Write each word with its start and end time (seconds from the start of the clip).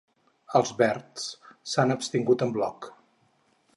Els 0.59 0.71
verds 0.79 1.27
s’han 1.73 1.97
abstingut 1.97 2.45
en 2.47 2.55
bloc. 2.57 2.89